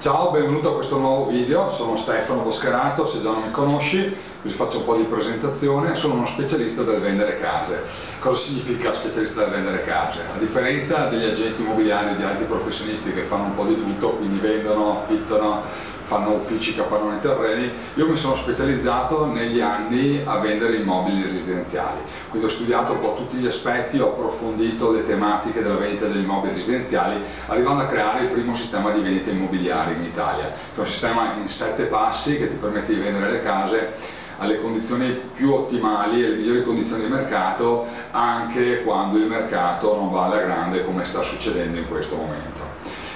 [0.00, 4.54] Ciao, benvenuto a questo nuovo video, sono Stefano Boscherato, se già non mi conosci, così
[4.54, 7.82] faccio un po' di presentazione, sono uno specialista del vendere case.
[8.18, 10.20] Cosa significa specialista del vendere case?
[10.34, 14.12] A differenza degli agenti immobiliari e di altri professionisti che fanno un po' di tutto,
[14.12, 15.64] quindi vendono, affittano,
[16.10, 22.48] fanno uffici, capanoni terreni, io mi sono specializzato negli anni a vendere immobili residenziali, quindi
[22.48, 26.54] ho studiato un po' tutti gli aspetti, ho approfondito le tematiche della vendita degli immobili
[26.54, 30.86] residenziali, arrivando a creare il primo sistema di vendita immobiliare in Italia, che è un
[30.86, 36.22] sistema in sette passi che ti permette di vendere le case alle condizioni più ottimali
[36.22, 41.04] e alle migliori condizioni di mercato anche quando il mercato non va alla grande come
[41.04, 42.59] sta succedendo in questo momento.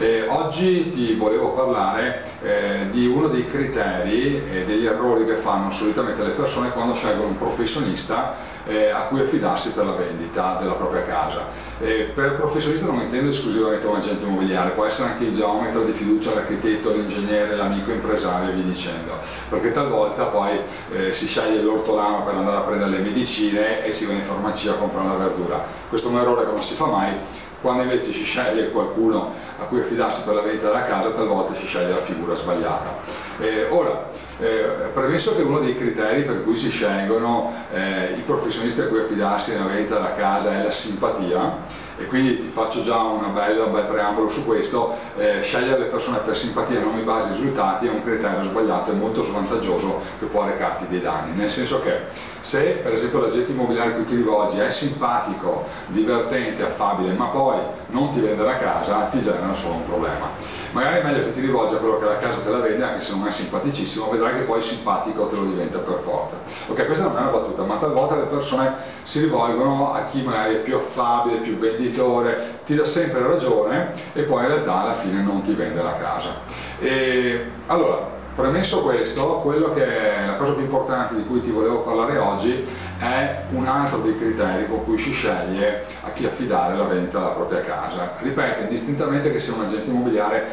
[0.00, 5.72] Eh, oggi ti volevo parlare eh, di uno dei criteri e degli errori che fanno
[5.72, 10.74] solitamente le persone quando scelgono un professionista eh, a cui affidarsi per la vendita della
[10.74, 11.46] propria casa.
[11.78, 16.32] per professionista non intendo esclusivamente un agente immobiliare, può essere anche il geometra di fiducia,
[16.32, 20.60] l'architetto, l'ingegnere, l'amico impresario e via dicendo, perché talvolta poi
[20.92, 24.72] eh, si sceglie l'ortolano per andare a prendere le medicine e si va in farmacia
[24.72, 25.64] a comprare la verdura.
[25.88, 27.12] Questo è un errore che non si fa mai,
[27.60, 31.66] quando invece si sceglie qualcuno a cui affidarsi per la vendita della casa, talvolta si
[31.66, 32.96] sceglie la figura sbagliata.
[33.40, 38.80] Eh, ora, eh, premesso che uno dei criteri per cui si scelgono eh, i professionisti
[38.80, 42.96] a cui affidarsi nella vendita della casa è la simpatia, e quindi ti faccio già
[43.32, 47.04] bella, un bel preambolo su questo, eh, scegliere le persone per simpatia e non in
[47.04, 51.34] base ai risultati è un criterio sbagliato e molto svantaggioso che può recarti dei danni,
[51.34, 56.62] nel senso che se per esempio l'agente immobiliare a cui ti rivolgi è simpatico, divertente,
[56.62, 60.30] affabile, ma poi non ti vende la casa, ti genera solo un problema.
[60.70, 63.00] Magari è meglio che ti rivolgi a quello che la casa te la vende, anche
[63.02, 66.36] se non è simpaticissimo, vedrai che poi simpatico te lo diventa per forza.
[66.68, 70.54] Ok, questa non è una battuta, ma talvolta le persone si rivolgono a chi magari
[70.54, 75.22] è più affabile, più venditore, ti dà sempre ragione e poi in realtà alla fine
[75.22, 76.36] non ti vende la casa.
[76.78, 81.80] E, allora, Premesso questo, quello che è la cosa più importante di cui ti volevo
[81.80, 82.64] parlare oggi
[83.00, 87.30] è un altro dei criteri con cui si sceglie a chi affidare la vendita della
[87.30, 88.12] propria casa.
[88.20, 90.46] Ripeto indistintamente che sia un agente immobiliare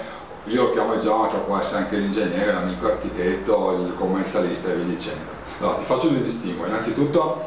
[0.45, 4.85] io lo chiamo il geometra, può essere anche l'ingegnere, l'amico architetto, il commercialista e via
[4.85, 5.29] dicendo.
[5.59, 6.65] Allora, ti faccio due distinguo.
[6.65, 7.43] Innanzitutto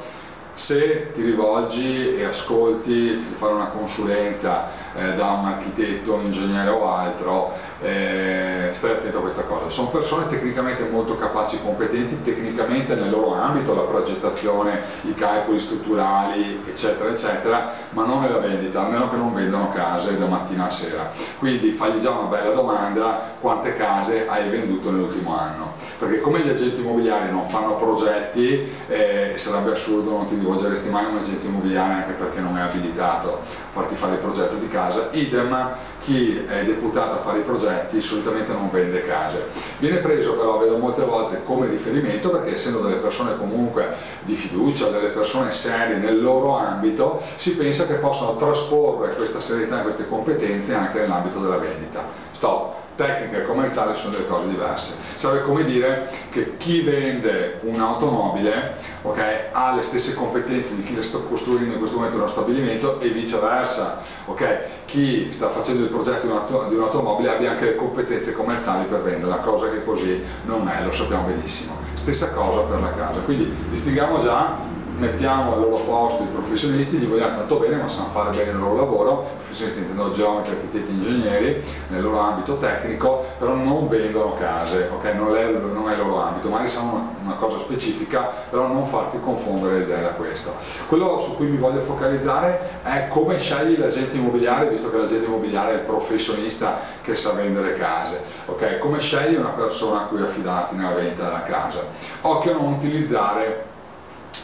[0.59, 6.69] se ti rivolgi e ascolti di fare una consulenza eh, da un architetto, un ingegnere
[6.69, 9.71] o altro, eh, stai attento a questa cosa.
[9.71, 16.63] Sono persone tecnicamente molto capaci competenti, tecnicamente nel loro ambito, la progettazione, i calcoli strutturali,
[16.67, 21.11] eccetera, eccetera, ma non nella vendita, almeno che non vendano case da mattina a sera.
[21.39, 25.75] Quindi fagli già una bella domanda, quante case hai venduto nell'ultimo anno?
[25.99, 31.05] Perché come gli agenti immobiliari non fanno progetti, eh, sarebbe assurdo non ti rivolgeresti mai
[31.05, 34.69] a un agente immobiliare anche perché non è abilitato a farti fare il progetto di
[34.69, 39.47] casa, idem chi è deputato a fare i progetti solitamente non vende case.
[39.79, 44.89] Viene preso però, vedo molte volte, come riferimento perché essendo delle persone comunque di fiducia,
[44.89, 50.09] delle persone serie nel loro ambito, si pensa che possano trasporre questa serietà e queste
[50.09, 52.03] competenze anche nell'ambito della vendita.
[52.33, 52.87] Stop!
[52.99, 54.95] tecnica e commerciale sono delle cose diverse.
[55.15, 61.03] Sarebbe come dire che chi vende un'automobile okay, ha le stesse competenze di chi le
[61.03, 64.03] sta costruendo in questo momento uno stabilimento e viceversa.
[64.27, 64.59] Okay?
[64.85, 66.27] Chi sta facendo il progetto
[66.69, 70.93] di un'automobile abbia anche le competenze commerciali per venderla, cosa che così non è, lo
[70.93, 71.77] sappiamo benissimo.
[71.95, 73.21] Stessa cosa per la casa.
[73.21, 74.68] Quindi distinguiamo già
[74.99, 78.59] mettiamo al loro posto i professionisti, gli vogliamo tanto bene ma sanno fare bene il
[78.59, 84.91] loro lavoro, professionisti intendo geometri, architetti, ingegneri nel loro ambito tecnico, però non vendono case,
[84.93, 85.05] ok?
[85.15, 88.87] non, è, non è il loro ambito, magari sanno una, una, cosa specifica, però non
[88.87, 90.55] farti confondere l'idea da questo.
[90.89, 95.73] Quello su cui mi voglio focalizzare è come scegli l'agente immobiliare, visto che l'agente immobiliare
[95.73, 98.79] è il professionista che sa vendere case, ok?
[98.79, 101.83] Come scegli una persona a cui affidarti nella vendita della casa?
[102.23, 103.77] Occhio a non utilizzare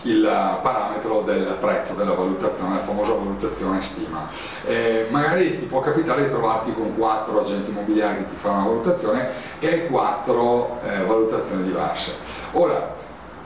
[0.04, 4.28] il parametro del prezzo, della valutazione, la famosa valutazione stima.
[4.65, 8.66] Eh, magari ti può capitare di trovarti con quattro agenti immobiliari che ti fanno una
[8.66, 9.28] valutazione
[9.60, 12.12] e quattro eh, valutazioni diverse.
[12.52, 12.94] Ora,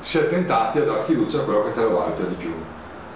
[0.00, 2.55] si è tentati a dar fiducia a quello che te lo valuta di più.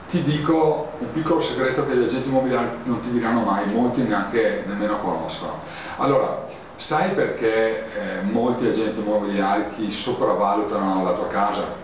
[0.08, 4.62] Ti dico un piccolo segreto che gli agenti immobiliari non ti diranno mai, molti neanche
[4.66, 5.60] nemmeno conoscono.
[5.96, 6.44] Allora,
[6.76, 11.81] sai perché eh, molti agenti immobiliari ti sopravvalutano la tua casa?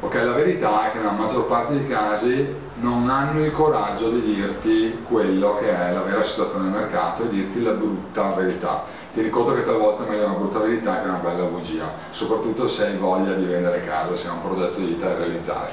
[0.00, 4.20] Ok, la verità è che nella maggior parte dei casi non hanno il coraggio di
[4.20, 8.84] dirti quello che è la vera situazione del mercato e dirti la brutta verità.
[9.12, 12.86] Ti ricordo che talvolta è meglio una brutta verità che una bella bugia, soprattutto se
[12.86, 15.70] hai voglia di vendere casa, se hai un progetto di vita da realizzare.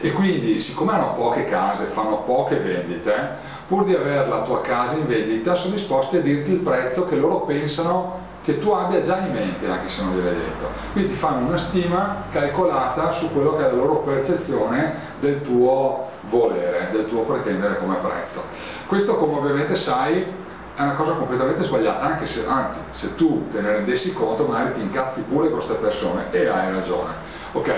[0.00, 3.14] E quindi, siccome hanno poche case, fanno poche vendite,
[3.68, 7.14] pur di avere la tua casa in vendita, sono disposti a dirti il prezzo che
[7.14, 10.70] loro pensano che tu abbia già in mente anche se non gliel'hai detto.
[10.92, 16.08] Quindi ti fanno una stima calcolata su quello che è la loro percezione del tuo
[16.30, 18.42] volere, del tuo pretendere come prezzo.
[18.86, 20.24] Questo come ovviamente sai
[20.74, 24.72] è una cosa completamente sbagliata, anche se, anzi, se tu te ne rendessi conto magari
[24.72, 27.12] ti incazzi pure con queste persone e hai ragione.
[27.52, 27.74] Ok,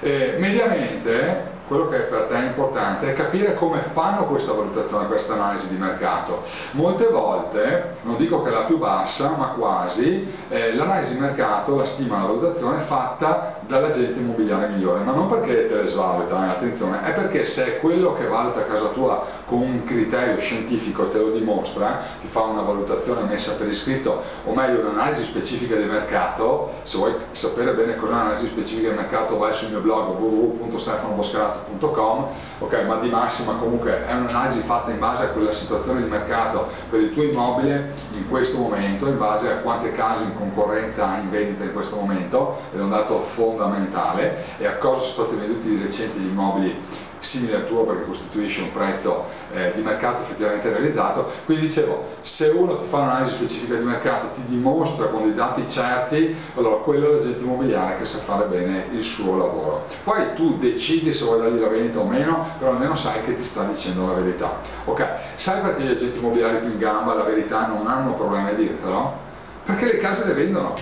[0.00, 5.34] eh, mediamente quello che per te è importante è capire come fanno questa valutazione, questa
[5.34, 6.42] analisi di mercato.
[6.72, 11.76] Molte volte, non dico che è la più bassa, ma quasi, eh, l'analisi di mercato,
[11.76, 16.46] la stima, la valutazione è fatta dall'agente immobiliare migliore, ma non perché te le svaluta,
[16.46, 21.08] eh, attenzione, è perché se è quello che valuta casa tua con un criterio scientifico
[21.08, 25.84] te lo dimostra, ti fa una valutazione messa per iscritto, o meglio un'analisi specifica di
[25.84, 30.18] mercato, se vuoi sapere bene cosa è un'analisi specifica di mercato vai sul mio blog
[30.18, 32.26] www.stefanoboscarato mercato.com,
[32.58, 36.68] ok, ma di massima comunque è un'analisi fatta in base a quella situazione di mercato
[36.88, 41.30] per il tuo immobile in questo momento, in base a quante case in concorrenza in
[41.30, 45.68] vendita in questo momento, ed è un dato fondamentale, e a cosa sono stati venduti
[45.68, 50.68] di recente gli immobili simile al tuo perché costituisce un prezzo eh, di mercato effettivamente
[50.68, 51.30] realizzato.
[51.44, 55.68] Quindi dicevo se uno ti fa un'analisi specifica di mercato ti dimostra con dei dati
[55.68, 59.84] certi allora quello è l'agente immobiliare che sa fare bene il suo lavoro.
[60.04, 63.44] Poi tu decidi se vuoi dargli la vendita o meno però almeno sai che ti
[63.44, 64.56] sta dicendo la verità.
[64.84, 65.06] Ok
[65.36, 69.26] sai perché gli agenti immobiliari più in gamba la verità non hanno problemi a dirtelo?
[69.68, 70.74] perché le case le vendono.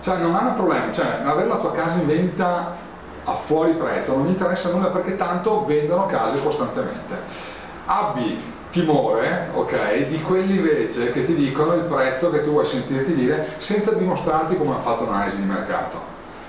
[0.00, 2.74] Cioè non hanno problemi cioè avere la tua casa in vendita
[3.28, 7.14] a fuori prezzo, non mi interessa nulla perché tanto vendono case costantemente.
[7.86, 13.14] Abbi timore, ok, di quelli invece che ti dicono il prezzo che tu vuoi sentirti
[13.14, 15.98] dire senza dimostrarti come hanno fatto un'analisi di mercato,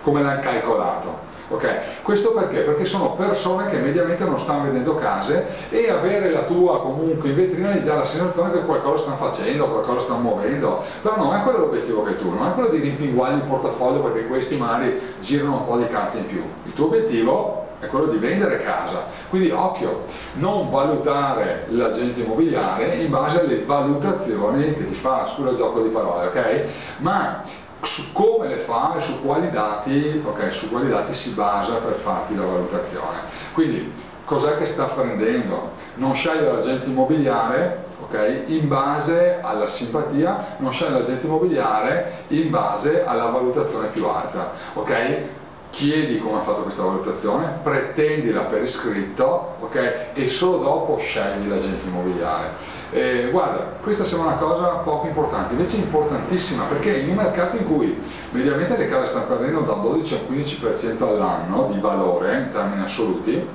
[0.04, 1.27] come l'hanno calcolato.
[1.50, 2.60] Ok, questo perché?
[2.60, 7.36] Perché sono persone che mediamente non stanno vendendo case e avere la tua comunque in
[7.36, 11.44] vetrina gli dà la sensazione che qualcosa stanno facendo, qualcosa stanno muovendo, però non è
[11.44, 15.60] quello l'obiettivo che tu, non è quello di rimpinguargli il portafoglio perché questi magari girano
[15.60, 16.44] un po' di carte in più.
[16.66, 19.06] Il tuo obiettivo è quello di vendere casa.
[19.30, 20.04] Quindi occhio,
[20.34, 25.90] non valutare l'agente immobiliare in base alle valutazioni che ti fa, scusa il gioco di
[25.90, 26.64] parole, ok?
[26.98, 27.44] Ma
[27.82, 31.94] su come le fa e su quali dati, okay, su quali dati si basa per
[31.94, 33.20] farti la valutazione.
[33.54, 33.92] Quindi
[34.26, 35.72] cos'è che sta prendendo?
[35.96, 43.04] Non sceglie l'agente immobiliare okay, in base alla simpatia, non sceglie l'agente immobiliare in base
[43.04, 44.52] alla valutazione più alta.
[44.74, 45.36] Okay?
[45.70, 50.08] chiedi come ha fatto questa valutazione, pretendila per iscritto okay?
[50.14, 52.76] e solo dopo scegli l'agente immobiliare.
[52.92, 57.58] Eh, guarda, questa sembra una cosa poco importante, invece è importantissima perché in un mercato
[57.58, 58.00] in cui
[58.32, 63.46] mediamente le case stanno perdendo da 12 al 15% all'anno di valore in termini assoluti,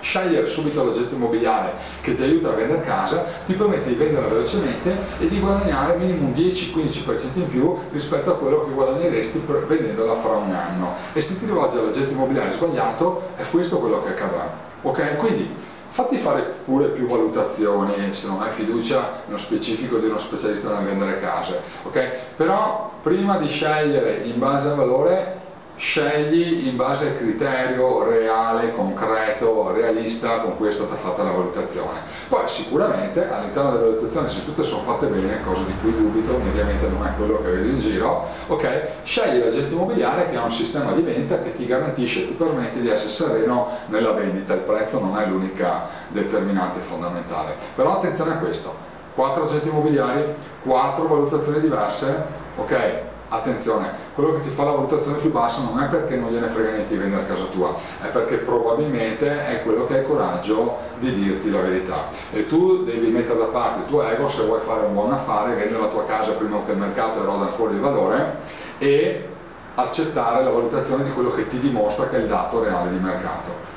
[0.00, 4.96] scegliere subito l'oggetto immobiliare che ti aiuta a vendere casa ti permette di venderla velocemente
[5.18, 10.32] e di guadagnare minimo un 10-15% in più rispetto a quello che guadagneresti vendendola fra
[10.32, 14.50] un anno e se ti rivolgi all'oggetto immobiliare sbagliato è questo quello che accadrà
[14.82, 15.16] ok?
[15.16, 15.54] quindi
[15.96, 20.84] fatti fare pure più valutazioni se non hai fiducia nello specifico di uno specialista nel
[20.84, 22.10] vendere case ok?
[22.36, 25.40] però prima di scegliere in base al valore
[25.76, 32.00] scegli in base al criterio reale, concreto, realista con cui è stata fatta la valutazione.
[32.28, 36.88] Poi sicuramente all'interno della valutazione se tutte sono fatte bene, cosa di cui dubito, mediamente
[36.88, 38.88] non è quello che vedo in giro, ok?
[39.02, 42.88] Scegli l'agente immobiliare che ha un sistema di venta che ti garantisce ti permette di
[42.88, 47.54] essere sereno nella vendita, il prezzo non è l'unica determinante fondamentale.
[47.74, 48.74] Però attenzione a questo,
[49.14, 50.24] quattro agenti immobiliari,
[50.62, 53.14] quattro valutazioni diverse, ok?
[53.28, 56.70] attenzione, quello che ti fa la valutazione più bassa non è perché non gliene frega
[56.70, 61.12] niente di vendere casa tua, è perché probabilmente è quello che ha il coraggio di
[61.12, 62.08] dirti la verità.
[62.32, 65.54] E tu devi mettere da parte il tuo ego se vuoi fare un buon affare,
[65.54, 68.36] vendere la tua casa prima che il mercato eroda ancora il valore
[68.78, 69.28] e
[69.74, 73.75] accettare la valutazione di quello che ti dimostra che è il dato reale di mercato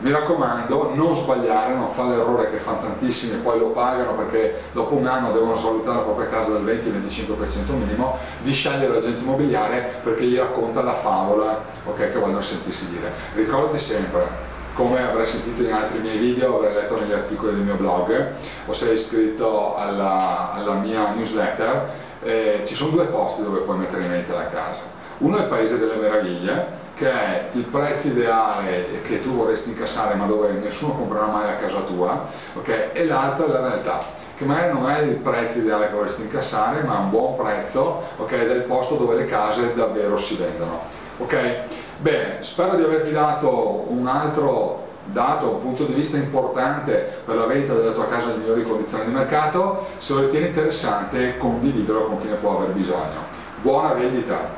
[0.00, 4.62] mi raccomando non sbagliare, non fare l'errore che fanno tantissimi e poi lo pagano perché
[4.72, 9.94] dopo un anno devono svalutare la propria casa del 20-25% minimo, di scegliere l'agente immobiliare
[10.02, 13.10] perché gli racconta la favola okay, che vogliono sentirsi dire.
[13.34, 14.26] Ricordati sempre,
[14.74, 18.32] come avrai sentito in altri miei video, avrai letto negli articoli del mio blog
[18.66, 21.90] o sei iscritto alla, alla mia newsletter,
[22.22, 24.96] eh, ci sono due posti dove puoi mettere in mente la casa.
[25.18, 30.16] Uno è il Paese delle Meraviglie, che è il prezzo ideale che tu vorresti incassare
[30.16, 32.90] ma dove nessuno comprerà mai la casa tua, okay?
[32.92, 34.00] e l'altro è la realtà,
[34.36, 38.02] che magari non è il prezzo ideale che vorresti incassare ma è un buon prezzo
[38.16, 40.80] okay, del posto dove le case davvero si vendono.
[41.18, 41.62] Okay?
[41.98, 47.46] Bene, spero di averti dato un altro dato, un punto di vista importante per la
[47.46, 52.20] vendita della tua casa in migliori condizioni di mercato, se lo ritieni interessante condividilo con
[52.20, 53.36] chi ne può aver bisogno.
[53.62, 54.57] Buona vendita!